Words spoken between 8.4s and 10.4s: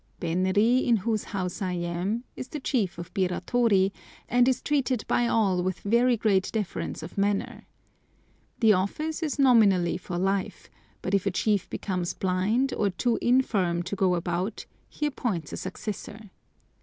The office is nominally for